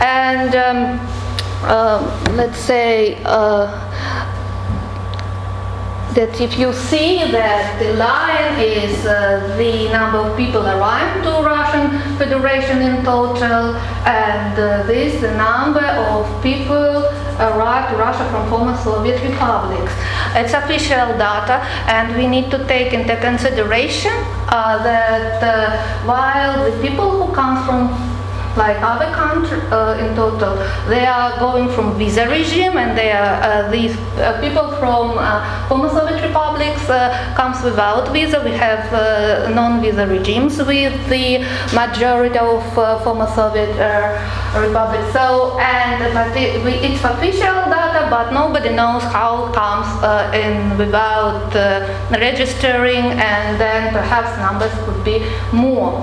and 0.00 0.54
um, 0.54 1.00
uh, 1.66 1.98
let's 2.36 2.58
say 2.58 3.16
that 6.18 6.40
if 6.40 6.58
you 6.58 6.72
see 6.72 7.30
that 7.30 7.78
the 7.78 7.94
line 7.94 8.58
is 8.58 9.06
uh, 9.06 9.54
the 9.56 9.88
number 9.92 10.18
of 10.18 10.36
people 10.36 10.66
arrived 10.66 11.22
to 11.22 11.30
Russian 11.46 11.86
Federation 12.18 12.82
in 12.82 13.04
total, 13.04 13.78
and 14.02 14.58
uh, 14.58 14.82
this 14.90 15.20
the 15.20 15.30
number 15.36 15.86
of 16.10 16.26
people 16.42 17.06
arrived 17.38 17.90
to 17.92 17.96
Russia 17.96 18.26
from 18.32 18.50
former 18.50 18.76
Soviet 18.78 19.22
republics. 19.22 19.92
It's 20.34 20.54
official 20.54 21.06
data, 21.22 21.62
and 21.86 22.16
we 22.16 22.26
need 22.26 22.50
to 22.50 22.66
take 22.66 22.92
into 22.92 23.14
consideration 23.18 24.16
uh, 24.50 24.82
that 24.82 25.38
uh, 25.40 25.54
while 26.04 26.68
the 26.68 26.74
people 26.82 27.08
who 27.14 27.32
come 27.32 27.64
from 27.64 28.17
like 28.58 28.76
other 28.82 29.10
countries 29.14 29.62
uh, 29.72 29.96
in 30.02 30.14
total. 30.16 30.56
They 30.88 31.06
are 31.06 31.38
going 31.38 31.68
from 31.74 31.96
visa 31.96 32.28
regime, 32.28 32.76
and 32.76 32.98
they 32.98 33.12
are 33.12 33.34
uh, 33.40 33.70
these 33.70 33.96
uh, 34.18 34.38
people 34.40 34.66
from 34.80 35.16
uh, 35.16 35.68
former 35.68 35.88
Soviet 35.88 36.20
republics 36.26 36.84
comes 37.36 37.62
without 37.62 38.12
visa. 38.12 38.42
We 38.44 38.50
have 38.50 38.84
non-visa 39.54 40.06
regimes 40.06 40.58
with 40.58 40.96
the 41.08 41.46
majority 41.72 42.38
of 42.38 42.62
former 43.04 43.28
Soviet 43.34 43.72
republics. 44.66 45.12
So, 45.12 45.58
and 45.60 46.02
it's 46.02 47.04
official 47.04 47.58
data, 47.70 48.08
but 48.10 48.32
nobody 48.32 48.70
knows 48.70 49.04
how 49.04 49.52
comes 49.52 49.88
in 50.34 50.76
without 50.76 51.54
registering, 52.10 53.04
and 53.30 53.60
then 53.60 53.92
perhaps 53.92 54.36
numbers 54.38 54.72
could 54.84 55.04
be 55.04 55.16
more. 55.52 56.02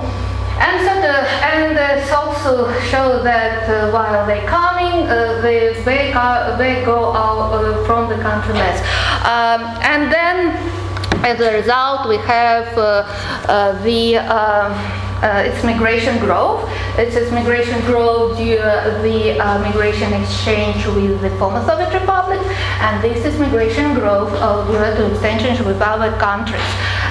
And 0.58 0.80
so 0.86 0.94
the, 1.00 1.14
and 1.44 2.00
it's 2.00 2.10
also 2.12 2.72
show 2.80 3.22
that 3.22 3.68
uh, 3.68 3.90
while 3.92 4.26
they're 4.26 4.46
coming, 4.46 5.06
uh, 5.06 5.40
they, 5.42 5.74
they, 5.84 6.12
go, 6.12 6.56
they 6.58 6.84
go 6.84 7.12
out 7.12 7.52
uh, 7.52 7.84
from 7.84 8.08
the 8.08 8.16
country 8.22 8.54
less. 8.54 8.80
Um, 9.24 9.60
and 9.82 10.10
then 10.10 10.56
as 11.24 11.40
a 11.40 11.52
result, 11.52 12.08
we 12.08 12.16
have 12.18 12.76
uh, 12.78 13.04
uh, 13.48 13.82
the 13.82 14.16
um, 14.16 14.72
uh, 15.22 15.42
its 15.46 15.64
migration 15.64 16.18
growth. 16.18 16.68
It's 16.98 17.16
its 17.16 17.32
migration 17.32 17.80
growth 17.82 18.36
due 18.36 18.56
to 18.56 19.00
the 19.02 19.38
uh, 19.40 19.58
migration 19.60 20.12
exchange 20.12 20.86
with 20.86 21.20
the 21.22 21.30
former 21.38 21.64
Soviet 21.64 21.92
Republic, 21.98 22.40
and 22.80 23.02
this 23.02 23.24
is 23.24 23.38
migration 23.38 23.94
growth 23.94 24.32
uh, 24.34 24.64
due 24.66 24.78
to 24.78 25.12
exchange 25.12 25.60
with 25.60 25.80
other 25.80 26.16
countries. 26.18 26.60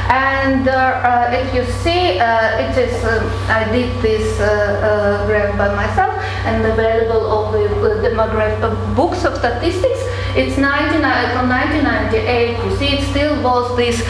And 0.09 0.67
uh, 0.67 0.71
uh, 0.71 1.29
if 1.33 1.53
you 1.53 1.65
see, 1.81 2.19
uh, 2.19 2.59
it 2.59 2.77
is, 2.77 3.03
I 3.49 3.69
did 3.71 4.01
this 4.01 4.37
graph 4.37 5.57
by 5.57 5.73
myself 5.75 6.13
and 6.45 6.65
available 6.65 7.25
all 7.25 7.51
the, 7.51 7.67
the 8.09 8.93
books 8.95 9.25
of 9.25 9.35
statistics. 9.37 10.01
It's 10.35 10.57
99, 10.57 11.01
from 11.35 11.49
1998. 11.49 12.63
You 12.63 12.77
see, 12.77 12.97
it 12.97 13.09
still 13.09 13.41
was 13.41 13.75
this 13.77 14.01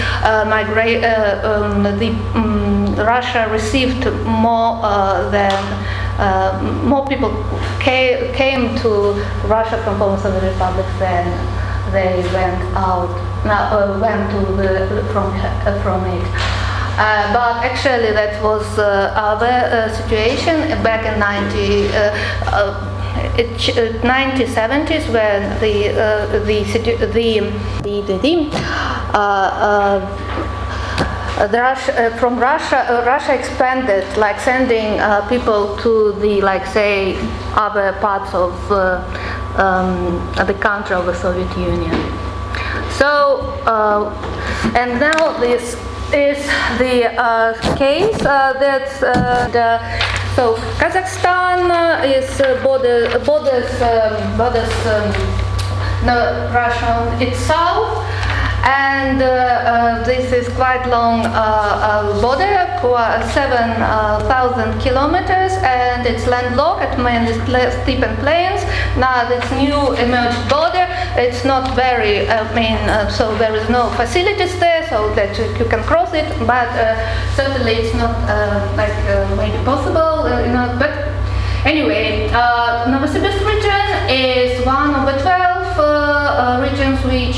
migra- 0.52 1.44
um, 1.44 1.84
the 1.84 2.10
um, 2.34 2.96
Russia 2.96 3.48
received 3.52 4.06
more 4.26 4.82
than 5.32 5.54
uh, 6.18 6.62
more 6.86 7.06
people 7.08 7.32
came, 7.80 8.34
came 8.34 8.76
to 8.80 9.14
Russia 9.48 9.82
from 9.84 9.98
former 9.98 10.18
Soviet 10.18 10.50
republics 10.50 10.88
than 10.98 11.26
they 11.92 12.24
went 12.34 12.62
out, 12.76 13.12
uh, 13.48 13.98
went 14.02 14.32
to 14.32 14.40
the, 14.56 15.04
from, 15.12 15.32
uh, 15.34 15.82
from 15.82 16.06
it. 16.06 16.56
Uh, 16.98 17.34
but 17.34 17.62
actually, 17.66 18.14
that 18.14 18.42
was 18.42 18.80
uh, 18.80 19.12
other 19.18 19.46
uh, 19.46 19.92
situation 19.94 20.82
back 20.82 21.06
in 21.06 21.20
90. 21.20 21.88
Uh, 21.92 22.92
it, 23.38 23.50
1970s 24.02 25.12
when 25.12 25.60
the 25.60 25.92
the 26.32 26.64
the 27.12 27.44
the, 27.84 28.02
the, 31.52 31.60
Russia, 31.60 32.16
from 32.18 32.40
Russia, 32.40 33.04
Russia 33.06 33.34
expanded, 33.38 34.06
like 34.18 34.40
sending 34.40 34.98
people 35.28 35.76
to 35.78 36.14
the, 36.14 36.40
like 36.40 36.66
say, 36.66 37.18
other 37.56 37.92
parts 38.00 38.34
of 38.34 38.54
um, 39.60 40.16
the 40.48 40.54
country 40.54 40.96
of 40.96 41.06
the 41.06 41.14
Soviet 41.14 41.58
Union. 41.58 41.92
So, 42.98 43.40
uh, 43.66 44.14
and 44.76 45.00
now 45.00 45.38
this 45.40 45.76
is 46.14 46.46
the 46.78 47.12
uh, 47.20 47.54
case 47.76 48.16
uh, 48.22 48.54
that 48.54 48.88
uh, 49.04 49.48
the 49.50 49.80
so 50.36 50.56
Kazakhstan 50.80 51.72
uh, 51.72 52.06
is 52.06 52.40
uh, 52.40 52.62
border, 52.64 53.20
borders 53.26 53.70
um, 53.82 54.38
borders 54.38 54.72
um, 54.86 55.12
no, 56.06 56.50
Russia 56.54 57.18
itself 57.20 58.05
and 58.66 59.22
uh, 59.22 59.26
uh, 59.26 60.04
this 60.04 60.32
is 60.34 60.50
quite 60.56 60.84
long 60.90 61.26
uh, 61.26 61.30
uh 61.30 62.22
border, 62.22 62.66
uh, 62.82 63.28
7,000 63.30 63.82
uh, 63.82 64.82
kilometers, 64.82 65.54
and 65.62 66.06
it's 66.06 66.26
landlocked, 66.28 66.98
mainly 66.98 67.34
steppe 67.34 68.02
and 68.02 68.18
plains. 68.20 68.64
Now 68.98 69.30
this 69.30 69.46
new 69.52 69.94
emerged 69.94 70.50
border, 70.50 70.88
it's 71.16 71.46
not 71.46 71.76
very, 71.76 72.28
I 72.28 72.42
mean, 72.56 72.80
so 73.12 73.38
there 73.38 73.56
is 73.56 73.70
no 73.70 73.90
facilities 73.92 74.58
there, 74.60 74.88
so 74.90 75.14
that 75.14 75.38
you 75.38 75.66
can 75.66 75.84
cross 75.84 76.14
it, 76.14 76.28
but 76.48 76.70
certainly 77.36 77.74
it's 77.74 77.96
not 77.96 78.16
like 78.76 78.96
maybe 79.38 79.64
possible, 79.64 80.28
you 80.42 80.52
know, 80.52 80.76
but 80.80 81.16
Anyway, 81.66 82.30
uh, 82.32 82.86
Novosibirsk 82.86 83.42
region 83.44 84.08
is 84.08 84.64
one 84.68 84.94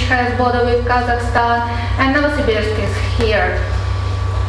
has 0.08 0.38
border 0.38 0.64
with 0.64 0.86
Kazakhstan, 0.86 1.68
and 2.00 2.16
Novosibirsk 2.16 2.76
is 2.80 2.96
here. 3.20 3.60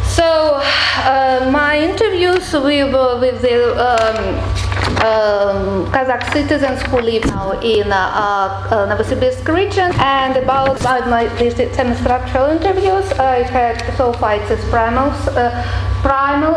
So 0.06 0.60
uh, 0.62 1.48
my 1.52 1.78
interviews 1.78 2.52
with, 2.52 2.94
uh, 2.94 3.18
with 3.20 3.42
the 3.42 3.74
um, 3.76 4.18
um, 4.98 5.86
Kazakh 5.92 6.32
citizens 6.32 6.82
who 6.82 7.00
live 7.00 7.24
now 7.26 7.52
in 7.60 7.92
uh, 7.92 7.96
uh, 7.96 8.88
Novosibirsk 8.88 9.46
region 9.46 9.92
and 9.98 10.36
about, 10.36 10.80
about 10.80 11.08
my 11.08 11.26
these 11.36 11.54
semi-structural 11.54 12.50
interviews 12.50 13.12
I 13.12 13.42
had 13.42 13.78
so 13.96 14.12
far 14.12 14.34
it's 14.34 14.64
primal, 14.70 15.10
primal, 16.02 16.54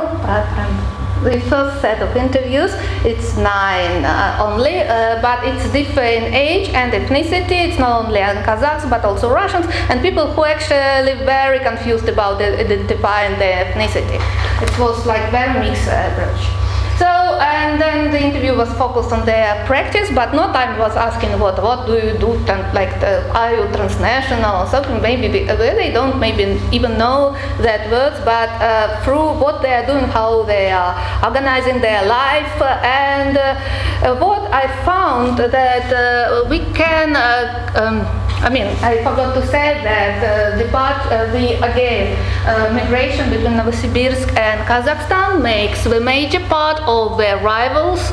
the 1.23 1.39
first 1.41 1.81
set 1.81 2.01
of 2.01 2.15
interviews. 2.15 2.71
It's 3.05 3.37
nine 3.37 4.03
uh, 4.05 4.37
only, 4.41 4.79
uh, 4.81 5.21
but 5.21 5.43
it's 5.43 5.71
different 5.71 6.33
age 6.33 6.69
and 6.69 6.91
ethnicity. 6.93 7.67
It's 7.67 7.79
not 7.79 8.05
only 8.05 8.19
Kazakhs 8.19 8.89
but 8.89 9.05
also 9.05 9.31
Russians 9.31 9.65
and 9.89 10.01
people 10.01 10.27
who 10.33 10.43
actually 10.45 11.13
very 11.25 11.59
confused 11.59 12.07
about 12.09 12.41
identifying 12.41 13.37
their 13.39 13.65
ethnicity. 13.65 14.19
It 14.61 14.79
was 14.79 15.05
like 15.05 15.29
very 15.31 15.59
mixed 15.59 15.87
approach. 15.87 16.70
So, 17.01 17.07
and 17.07 17.81
then 17.81 18.11
the 18.11 18.21
interview 18.21 18.55
was 18.55 18.71
focused 18.73 19.11
on 19.11 19.25
their 19.25 19.65
practice, 19.65 20.11
but 20.13 20.35
no 20.35 20.53
time 20.53 20.77
was 20.77 20.95
asking 20.95 21.31
what 21.39 21.57
what 21.63 21.87
do 21.87 21.93
you 21.93 22.13
do, 22.25 22.31
like 22.77 22.93
the, 23.01 23.25
are 23.33 23.55
you 23.55 23.65
transnational 23.73 24.61
or 24.61 24.67
something. 24.67 25.01
Maybe 25.01 25.27
they 25.27 25.91
don't 25.91 26.19
maybe 26.19 26.61
even 26.71 26.99
know 26.99 27.33
that 27.65 27.89
words, 27.89 28.23
but 28.23 28.49
uh, 28.61 29.01
through 29.03 29.33
what 29.43 29.63
they 29.63 29.73
are 29.73 29.85
doing, 29.87 30.05
how 30.13 30.43
they 30.43 30.69
are 30.69 30.93
organizing 31.25 31.81
their 31.81 32.05
life, 32.05 32.53
and 32.61 33.35
uh, 33.35 34.15
what 34.21 34.43
I 34.53 34.67
found 34.85 35.39
that 35.39 35.87
uh, 35.91 36.47
we 36.49 36.59
can. 36.77 37.15
Uh, 37.15 37.71
um, 37.81 38.21
I 38.41 38.49
mean, 38.49 38.65
I 38.81 38.97
forgot 38.97 39.35
to 39.35 39.45
say 39.45 39.77
that 39.85 40.17
uh, 40.17 40.57
the 40.57 40.67
part, 40.71 40.97
uh, 41.11 41.27
the 41.31 41.61
again, 41.61 42.17
uh, 42.45 42.73
migration 42.73 43.29
between 43.29 43.53
Novosibirsk 43.53 44.35
and 44.37 44.61
Kazakhstan 44.67 45.41
makes 45.41 45.83
the 45.83 45.99
major 45.99 46.39
part 46.47 46.79
of 46.81 47.17
the 47.17 47.41
arrivals 47.41 48.11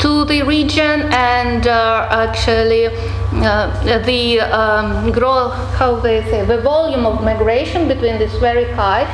to 0.00 0.24
the 0.24 0.42
region, 0.42 1.02
and 1.12 1.66
uh, 1.66 2.08
actually 2.10 2.86
uh, 2.86 3.98
the 4.04 4.40
um, 4.40 5.12
grow, 5.12 5.50
how 5.78 5.96
they 5.96 6.22
say, 6.30 6.44
the 6.44 6.60
volume 6.60 7.04
of 7.06 7.22
migration 7.22 7.88
between 7.88 8.18
this 8.18 8.34
very 8.38 8.70
high. 8.72 9.04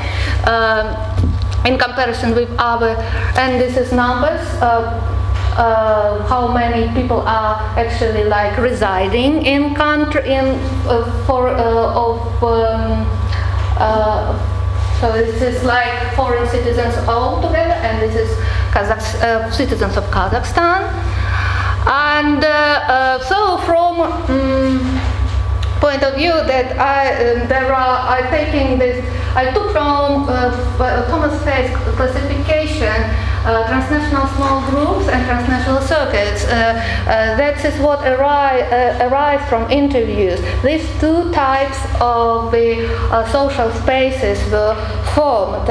Um, 0.46 0.86
in 1.64 1.78
comparison 1.78 2.34
with 2.34 2.50
other, 2.58 2.96
and 3.36 3.60
this 3.60 3.76
is 3.76 3.92
numbers. 3.92 4.40
Uh, 4.60 4.98
uh, 5.56 6.26
how 6.26 6.52
many 6.52 6.92
people 6.98 7.20
are 7.20 7.56
actually 7.78 8.24
like 8.24 8.56
residing 8.56 9.44
in 9.44 9.74
country 9.74 10.22
in 10.32 10.46
uh, 10.88 11.24
for 11.26 11.48
uh, 11.48 11.94
of 11.94 12.42
um, 12.42 13.06
uh, 13.78 14.51
so 15.02 15.10
this 15.10 15.42
is 15.42 15.64
like 15.64 16.14
foreign 16.14 16.48
citizens 16.48 16.94
altogether 17.08 17.74
and 17.82 18.00
this 18.00 18.14
is 18.14 18.30
Kazakh, 18.70 19.02
uh, 19.20 19.50
citizens 19.50 19.96
of 19.96 20.04
Kazakhstan. 20.14 20.86
And 21.90 22.44
uh, 22.44 23.18
so 23.18 23.58
from 23.66 24.00
um, 24.00 25.00
point 25.80 26.04
of 26.04 26.14
view 26.14 26.30
that 26.30 26.78
I 26.78 27.32
um, 27.32 27.48
there 27.48 27.74
are 27.74 27.98
I 28.14 28.30
taking 28.30 28.78
this 28.78 29.02
I 29.34 29.50
took 29.50 29.72
from 29.72 30.26
Thomas 31.10 31.34
Faist's 31.42 31.74
classification 31.98 32.94
uh, 33.44 33.66
transnational 33.66 34.26
small 34.36 34.60
groups 34.70 35.08
and 35.08 35.24
transnational 35.26 35.80
circuits. 35.82 36.44
Uh, 36.44 36.52
uh, 36.52 37.36
that 37.36 37.64
is 37.64 37.78
what 37.80 38.06
arise, 38.06 38.62
arise 39.00 39.42
from 39.48 39.70
interviews. 39.70 40.40
These 40.62 40.86
two 41.00 41.30
types 41.32 41.78
of 42.00 42.52
the 42.52 42.86
social 43.30 43.70
spaces 43.82 44.38
were 44.50 44.74
formed. 45.14 45.68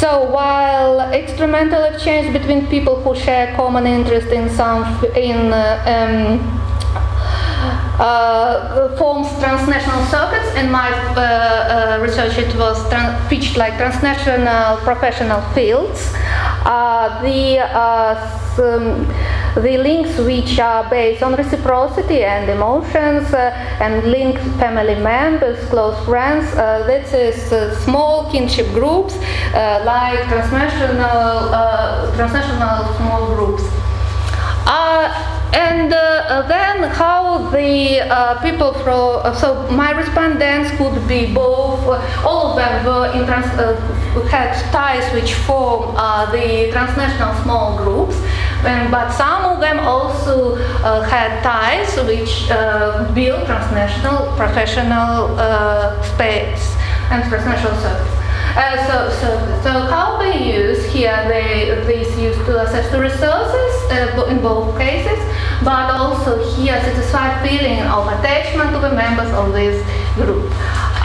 so 0.00 0.24
while 0.30 1.12
instrumental 1.12 1.82
exchange 1.84 2.32
between 2.32 2.66
people 2.66 2.96
who 3.02 3.14
share 3.14 3.54
common 3.56 3.86
interest 3.86 4.28
in 4.28 4.48
some 4.50 4.82
in 5.14 5.52
um, 5.52 6.56
uh, 7.98 8.94
forms 8.96 9.28
transnational 9.38 10.04
circuits. 10.06 10.54
In 10.56 10.70
my 10.70 10.90
uh, 11.16 11.20
uh, 11.20 12.02
research, 12.02 12.36
it 12.38 12.54
was 12.56 12.78
pitched 13.28 13.56
like 13.56 13.76
transnational 13.76 14.76
professional 14.78 15.40
fields. 15.54 16.12
Uh, 16.66 17.22
the 17.22 17.60
um, 18.58 19.06
the 19.62 19.78
links 19.78 20.18
which 20.18 20.58
are 20.58 20.90
based 20.90 21.22
on 21.22 21.36
reciprocity 21.36 22.24
and 22.24 22.50
emotions 22.50 23.32
uh, 23.32 23.50
and 23.80 24.04
link 24.10 24.36
family 24.58 24.96
members, 24.96 25.64
close 25.68 25.96
friends. 26.04 26.44
Uh, 26.56 26.84
this 26.84 27.12
is 27.12 27.52
uh, 27.52 27.72
small 27.84 28.28
kinship 28.32 28.66
groups 28.72 29.14
like 29.84 30.18
transnational, 30.26 31.50
transnational 32.16 32.94
small 32.96 33.34
groups. 33.36 33.62
And 35.52 35.92
uh, 35.92 36.42
then 36.48 36.90
how 36.90 37.50
the 37.50 38.00
uh, 38.00 38.40
people 38.42 38.72
from, 38.74 39.20
uh, 39.24 39.34
so 39.34 39.70
my 39.70 39.92
respondents 39.92 40.70
could 40.76 41.06
be 41.06 41.32
both, 41.32 41.80
uh, 41.86 42.26
all 42.26 42.50
of 42.50 42.56
them 42.56 42.84
were 42.84 43.06
in 43.12 43.26
trans, 43.26 43.46
uh, 43.58 43.76
had 44.30 44.52
ties 44.72 45.12
which 45.12 45.34
form 45.34 45.94
uh, 45.96 46.30
the 46.32 46.70
transnational 46.72 47.34
small 47.42 47.76
groups, 47.76 48.16
and, 48.64 48.90
but 48.90 49.10
some 49.12 49.44
of 49.44 49.60
them 49.60 49.78
also 49.80 50.56
had 51.04 51.42
ties 51.42 51.96
which 52.06 52.48
build 53.14 53.46
transnational 53.46 54.34
professional 54.36 55.28
space 56.02 56.74
and 57.10 57.22
transnational. 57.28 58.15
Uh, 58.56 58.76
so, 58.86 59.10
so, 59.20 59.62
so 59.62 59.70
how 59.70 60.16
they 60.16 60.56
use 60.56 60.82
here, 60.86 61.28
they, 61.28 61.66
this 61.84 62.18
used 62.18 62.38
to 62.46 62.58
access 62.58 62.90
the 62.90 62.98
resources 62.98 63.74
uh, 63.92 64.26
in 64.30 64.40
both 64.40 64.78
cases, 64.78 65.18
but 65.62 65.90
also 65.90 66.42
here 66.54 66.80
satisfied 66.80 67.46
feeling 67.46 67.80
of 67.80 68.06
attachment 68.06 68.70
to 68.70 68.78
the 68.78 68.94
members 68.94 69.30
of 69.34 69.52
this 69.52 69.84
group. 70.14 70.50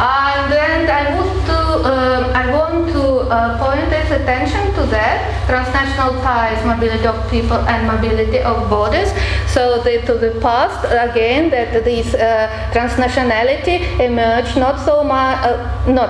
And 0.02 0.52
then 0.52 0.90
I 0.90 1.16
want 1.16 1.46
to, 1.46 1.60
uh, 1.86 2.32
I 2.34 2.52
want 2.52 2.90
to 2.90 3.04
uh, 3.30 3.58
point 3.62 3.90
this 3.92 4.10
attention 4.10 4.74
to 4.74 4.86
that 4.88 5.46
transnational 5.46 6.22
ties, 6.22 6.66
mobility 6.66 7.06
of 7.06 7.30
people, 7.30 7.58
and 7.58 7.86
mobility 7.86 8.40
of 8.40 8.70
borders. 8.70 9.12
So 9.48 9.82
the, 9.84 10.02
to 10.08 10.14
the 10.16 10.40
past 10.40 10.86
again, 10.86 11.50
that 11.52 11.84
this 11.84 12.14
uh, 12.14 12.72
transnationality 12.74 14.00
emerged 14.00 14.58
not 14.58 14.80
so 14.80 15.04
much, 15.04 15.38
uh, 15.44 15.92
not 15.92 16.10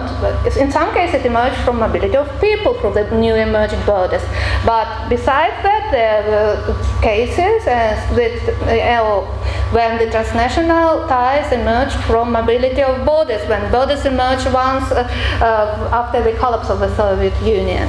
in 0.55 0.71
some 0.71 0.93
cases 0.93 1.21
it 1.21 1.25
emerged 1.25 1.57
from 1.65 1.79
mobility 1.79 2.15
of 2.15 2.29
people 2.39 2.75
from 2.75 2.93
the 2.93 3.10
new 3.12 3.36
emerging 3.36 3.83
borders. 3.86 4.21
But 4.65 5.10
besides 5.10 5.57
that, 5.63 5.91
there 5.91 6.21
were 6.29 7.01
cases 7.01 7.65
that, 7.65 7.98
uh, 8.69 9.21
when 9.71 9.98
the 9.98 10.12
transnational 10.12 11.07
ties 11.07 11.51
emerged 11.51 11.97
from 12.06 12.32
mobility 12.32 12.84
of 12.84 13.06
borders, 13.06 13.41
when 13.49 13.71
borders 13.71 13.81
emerged 13.89 14.52
once 14.54 14.91
uh, 14.91 15.08
uh, 15.41 15.89
after 15.91 16.22
the 16.24 16.38
collapse 16.38 16.70
of 16.70 16.80
the 16.80 16.96
Soviet 16.96 17.34
Union. 17.41 17.88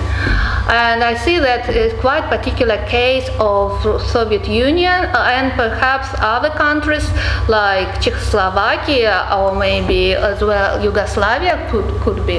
And 0.68 1.02
I 1.04 1.14
see 1.14 1.38
that 1.38 1.68
it's 1.68 1.98
quite 2.00 2.28
particular 2.28 2.78
case 2.86 3.28
of 3.38 3.82
Soviet 4.02 4.48
Union 4.48 5.04
uh, 5.04 5.34
and 5.36 5.52
perhaps 5.52 6.08
other 6.18 6.50
countries 6.50 7.10
like 7.48 8.00
Czechoslovakia 8.00 9.28
or 9.36 9.54
maybe 9.54 10.14
as 10.14 10.40
well 10.42 10.82
Yugoslavia 10.82 11.68
could, 11.70 11.88
could 12.00 12.26
be. 12.26 12.38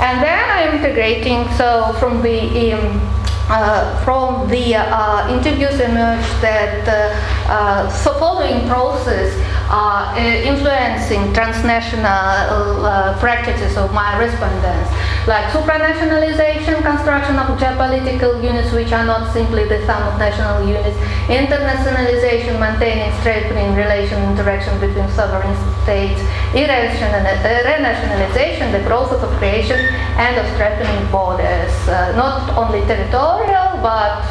And 0.00 0.22
then 0.22 0.44
I'm 0.50 0.74
integrating, 0.76 1.48
so 1.56 1.94
from 2.00 2.22
the 2.22 2.72
um, 2.72 3.00
uh, 3.48 4.04
from 4.04 4.48
the 4.48 4.76
uh, 4.76 5.28
interviews 5.28 5.78
emerged 5.80 6.40
that 6.40 6.88
uh, 6.88 7.52
uh 7.52 7.90
following 8.18 8.66
process 8.68 9.34
uh, 9.70 10.14
influencing 10.18 11.32
transnational 11.32 12.84
uh, 12.84 13.16
practices 13.18 13.76
of 13.76 13.92
my 13.92 14.18
respondents, 14.18 14.90
like 15.26 15.44
supranationalization, 15.52 16.82
construction 16.82 17.38
of 17.38 17.58
geopolitical 17.58 18.42
units 18.42 18.72
which 18.72 18.92
are 18.92 19.04
not 19.04 19.32
simply 19.32 19.64
the 19.68 19.84
sum 19.86 20.02
of 20.02 20.18
national 20.18 20.66
units, 20.66 20.96
internationalization, 21.28 22.58
maintaining, 22.58 23.12
strengthening 23.20 23.74
relation 23.74 24.20
interaction 24.30 24.78
between 24.80 25.08
sovereign 25.10 25.54
states, 25.84 26.20
renationalization, 26.52 28.72
the 28.72 28.82
process 28.86 29.22
of 29.22 29.30
creation 29.38 29.78
and 30.18 30.38
of 30.38 30.46
strengthening 30.54 31.10
borders, 31.10 31.72
uh, 31.88 32.12
not 32.16 32.50
only 32.56 32.80
territorial 32.86 33.78
but 33.82 34.22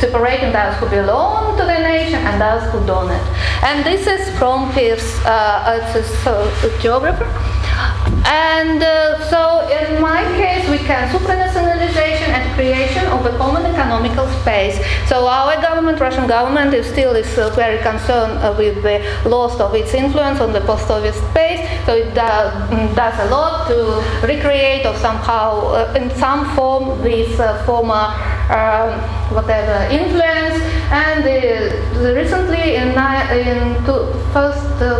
separating 0.00 0.52
those 0.52 0.74
who 0.76 0.88
belong 0.88 1.56
to 1.56 1.64
the 1.64 1.78
nation 1.78 2.20
and 2.26 2.40
those 2.40 2.64
who 2.72 2.84
don't. 2.86 3.10
And 3.62 3.84
this 3.84 4.06
is 4.06 4.36
from 4.38 4.70
his 4.72 5.00
uh, 5.24 5.78
a 6.64 6.80
geographer. 6.80 7.26
And 8.26 8.82
uh, 8.82 9.22
so 9.30 9.68
in 9.68 10.00
my 10.00 10.24
case, 10.36 10.68
we 10.68 10.78
can 10.78 11.08
supranationalization 11.14 12.17
creation 12.58 13.06
of 13.14 13.24
a 13.24 13.34
common 13.38 13.64
economical 13.64 14.26
space. 14.40 14.76
So 15.08 15.26
our 15.28 15.54
government, 15.62 16.00
Russian 16.00 16.26
government, 16.26 16.74
is 16.74 16.86
still 16.90 17.14
is 17.14 17.30
uh, 17.38 17.50
very 17.54 17.78
concerned 17.90 18.34
uh, 18.42 18.52
with 18.58 18.82
the 18.82 18.98
loss 19.34 19.60
of 19.60 19.72
its 19.80 19.94
influence 19.94 20.40
on 20.40 20.52
the 20.52 20.62
post-Soviet 20.62 21.14
space. 21.30 21.62
So 21.86 21.94
it 21.94 22.12
does, 22.14 22.48
mm, 22.70 22.96
does 22.96 23.16
a 23.26 23.30
lot 23.30 23.68
to 23.68 23.78
recreate 24.26 24.84
or 24.86 24.96
somehow, 24.96 25.48
uh, 25.78 25.94
in 26.00 26.10
some 26.18 26.42
form, 26.56 27.00
this 27.02 27.38
uh, 27.38 27.62
former 27.64 28.04
um, 28.50 28.90
whatever 29.36 29.76
influence. 29.94 30.58
And 30.90 31.22
recently, 32.18 32.74
in, 32.82 32.88
in 33.38 33.84
two, 33.86 34.02
first 34.34 34.66
uh, 34.82 34.98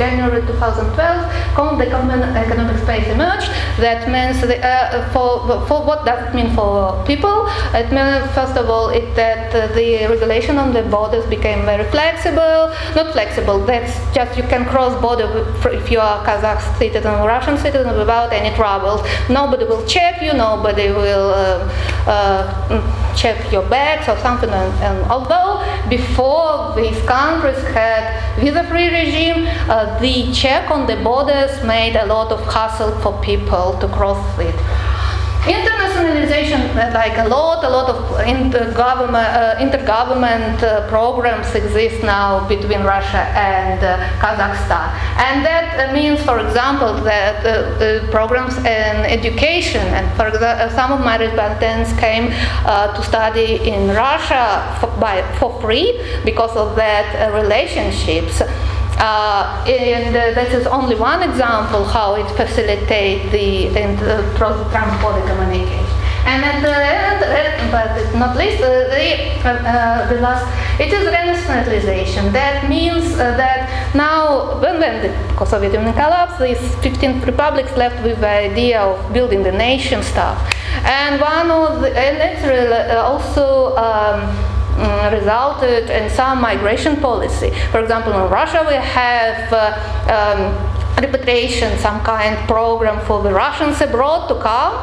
January 0.00 0.40
2012, 0.46 1.76
the 1.78 1.86
common 1.90 2.22
economic 2.22 2.78
space 2.82 3.06
emerged. 3.08 3.48
That 3.84 4.08
means 4.08 4.40
the, 4.40 4.56
uh, 4.64 5.06
for, 5.12 5.66
for 5.68 5.84
what 5.84 6.06
does 6.06 6.26
it 6.26 6.34
mean 6.34 6.54
for 6.54 7.04
people? 7.04 7.44
It 7.74 7.92
means 7.92 8.24
first 8.32 8.56
of 8.56 8.70
all 8.70 8.88
it, 8.88 9.14
that 9.16 9.52
the 9.52 10.06
regulation 10.08 10.56
on 10.56 10.72
the 10.72 10.84
borders 10.84 11.26
became 11.26 11.66
very 11.66 11.84
flexible. 11.90 12.72
Not 12.96 13.12
flexible. 13.12 13.58
That's 13.66 13.92
just 14.14 14.38
you 14.38 14.44
can 14.44 14.64
cross 14.64 14.98
border 15.02 15.28
if 15.68 15.90
you 15.90 16.00
are 16.00 16.24
Kazakh 16.24 16.62
citizen 16.78 17.12
or 17.12 17.28
Russian 17.28 17.58
citizen 17.58 17.98
without 17.98 18.32
any 18.32 18.56
troubles. 18.56 19.02
Nobody 19.28 19.64
will 19.66 19.84
check 19.84 20.22
you. 20.22 20.32
Nobody 20.32 20.88
will 20.88 21.28
uh, 21.34 21.60
uh 22.06 23.14
check 23.14 23.52
your 23.52 23.68
bags 23.68 24.08
or 24.08 24.16
something. 24.18 24.48
And, 24.48 24.72
and 24.82 25.10
although 25.10 25.60
before 25.88 26.74
these 26.76 27.00
countries 27.02 27.62
had 27.74 28.38
visa-free 28.38 28.88
regime, 28.90 29.46
uh, 29.68 29.98
the 30.00 30.32
check 30.32 30.70
on 30.70 30.86
the 30.86 30.96
borders 30.96 31.62
made 31.64 31.96
a 31.96 32.06
lot 32.06 32.32
of 32.32 32.40
hassle 32.52 32.92
for 33.00 33.20
people 33.22 33.78
to 33.78 33.88
cross 33.88 34.38
it. 34.38 34.54
Internationalization, 35.44 36.60
uh, 36.76 36.92
like 36.92 37.16
a 37.16 37.26
lot, 37.26 37.64
a 37.64 37.68
lot 37.68 37.88
of 37.88 37.96
intergovernment, 38.26 39.32
uh, 39.32 39.56
intergovernment 39.56 40.62
uh, 40.62 40.86
programs 40.88 41.54
exist 41.54 42.02
now 42.02 42.46
between 42.46 42.82
Russia 42.82 43.24
and 43.32 43.82
uh, 43.82 43.96
Kazakhstan. 44.20 44.92
And 45.16 45.42
that 45.42 45.88
uh, 45.88 45.94
means, 45.94 46.22
for 46.22 46.38
example, 46.40 46.92
that 47.04 47.40
uh, 47.46 48.06
programs 48.10 48.58
in 48.58 48.96
education, 49.08 49.80
and 49.80 50.14
for 50.14 50.28
example, 50.28 50.76
some 50.76 50.92
of 50.92 51.00
my 51.00 51.16
respondents 51.16 51.98
came 51.98 52.30
to 52.30 53.02
study 53.02 53.66
in 53.66 53.88
Russia 53.96 54.76
for, 54.78 54.88
by, 55.00 55.22
for 55.38 55.58
free 55.62 56.04
because 56.22 56.54
of 56.54 56.76
that 56.76 57.32
relationships. 57.32 58.42
Uh, 59.00 59.64
and 59.66 60.14
uh, 60.14 60.34
that 60.34 60.52
is 60.52 60.66
only 60.66 60.94
one 60.94 61.22
example 61.22 61.84
how 61.84 62.16
it 62.16 62.28
facilitates 62.36 63.24
the, 63.32 63.68
the 63.72 64.20
transport 64.36 65.16
communication. 65.26 65.86
And 66.26 66.44
at 66.44 66.60
the 66.60 66.68
end, 66.68 67.72
but 67.72 68.14
not 68.18 68.36
least, 68.36 68.62
uh, 68.62 68.68
the, 68.68 69.48
uh, 69.48 70.06
the 70.12 70.20
last, 70.20 70.44
it 70.78 70.92
is 70.92 71.08
renationalization. 71.08 72.30
That 72.32 72.68
means 72.68 73.14
uh, 73.14 73.36
that 73.38 73.94
now, 73.94 74.60
when, 74.60 74.78
when 74.80 75.00
the 75.02 75.46
Soviet 75.46 75.72
Union 75.72 75.94
collapsed, 75.94 76.38
these 76.38 76.74
15 76.82 77.22
republics 77.22 77.74
left 77.78 78.04
with 78.04 78.20
the 78.20 78.28
idea 78.28 78.82
of 78.82 79.12
building 79.14 79.42
the 79.42 79.52
nation 79.52 80.02
stuff. 80.02 80.36
And 80.84 81.18
one 81.22 81.50
of 81.50 81.80
the, 81.80 81.88
and 81.96 82.18
it's 82.18 82.92
also 82.92 83.74
um, 83.76 84.28
mm, 84.80 85.12
resulted 85.12 85.90
in 85.90 86.10
some 86.10 86.40
migration 86.40 86.96
policy. 86.96 87.50
For 87.70 87.80
example, 87.80 88.12
in 88.12 88.30
Russia, 88.30 88.64
we 88.66 88.74
have 88.74 89.52
uh, 89.52 89.76
um, 90.16 90.40
repatriation, 91.00 91.78
some 91.78 92.00
kind 92.00 92.36
program 92.48 93.04
for 93.06 93.22
the 93.22 93.32
Russians 93.32 93.80
abroad 93.80 94.28
to 94.28 94.34
come 94.40 94.74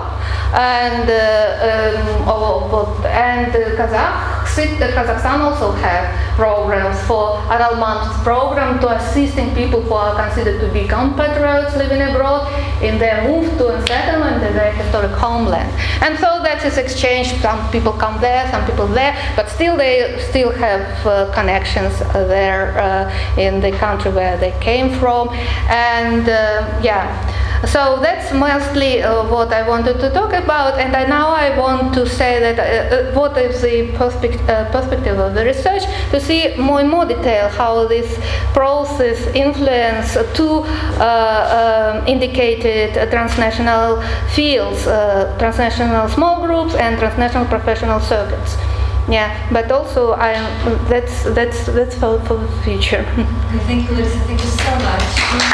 and 0.54 1.10
uh, 1.10 2.26
um, 2.26 3.06
and 3.06 3.54
Kazakh 3.78 4.37
Kazakhstan 4.66 5.40
also 5.40 5.72
have 5.72 6.36
programs 6.36 7.00
for 7.06 7.38
Oralmans 7.46 8.12
program 8.24 8.80
to 8.80 8.90
assisting 8.90 9.54
people 9.54 9.82
who 9.82 9.94
are 9.94 10.16
considered 10.16 10.60
to 10.62 10.72
be 10.74 10.88
compatriots 10.88 11.76
living 11.76 12.02
abroad 12.02 12.48
in 12.82 12.98
their 12.98 13.28
move 13.28 13.46
to 13.58 13.68
and 13.68 13.88
settlement 13.88 14.44
in 14.44 14.54
their 14.54 14.72
historic 14.72 15.12
homeland. 15.12 15.70
And 16.02 16.18
so 16.18 16.42
that 16.42 16.66
is 16.66 16.78
exchange. 16.78 17.34
Some 17.42 17.70
people 17.72 17.94
come 17.94 18.20
there, 18.20 18.50
some 18.50 18.66
people 18.66 18.88
there, 18.88 19.16
but 19.36 19.48
still 19.48 19.78
they 19.78 20.18
still 20.30 20.52
have 20.52 21.06
uh, 21.06 21.32
connections 21.34 22.00
there 22.14 22.80
uh, 22.80 23.40
in 23.40 23.62
the 23.62 23.72
country 23.74 24.12
where 24.12 24.38
they 24.38 24.58
came 24.60 24.90
from. 25.00 25.30
And 25.70 26.28
uh, 26.28 26.80
yeah. 26.82 27.46
So 27.66 28.00
that's 28.02 28.32
mostly 28.34 29.02
uh, 29.02 29.28
what 29.30 29.52
I 29.52 29.68
wanted 29.68 30.00
to 30.00 30.10
talk 30.12 30.34
about, 30.34 30.80
and 30.80 30.96
I, 30.96 31.06
now 31.06 31.30
I 31.30 31.58
want 31.58 31.94
to 31.96 32.08
say 32.08 32.40
that 32.40 32.60
uh, 32.60 32.96
uh 32.96 33.20
what 33.20 33.36
is 33.38 33.62
the 33.62 33.92
perspective, 33.98 34.48
uh, 34.48 34.70
perspective 34.72 35.18
of 35.18 35.34
the 35.34 35.44
research 35.44 35.84
to 36.12 36.20
see 36.20 36.56
more 36.58 36.82
in 36.82 36.88
more 36.88 37.06
detail 37.06 37.50
how 37.50 37.88
this 37.88 38.20
process 38.54 39.26
influence 39.34 40.18
two 40.36 40.62
uh, 41.00 41.98
um, 41.98 42.08
indicated 42.08 42.94
transnational 43.10 44.02
fields, 44.36 44.84
transnational 45.40 46.08
small 46.10 46.46
groups 46.46 46.76
and 46.76 47.00
transnational 47.00 47.46
professional 47.46 48.00
circuits. 48.00 48.56
Yeah, 49.10 49.32
but 49.52 49.72
also 49.72 50.14
I 50.14 50.34
that's 50.90 51.24
that's 51.34 51.66
that's 51.68 51.96
for, 51.96 52.20
for 52.26 52.38
the 52.38 52.48
future. 52.64 53.04
Thank 53.66 53.90
you, 53.90 53.96
Larissa. 53.96 54.20
Thank 54.20 54.42
you 54.44 54.50
so 54.50 54.72
much. 54.80 55.54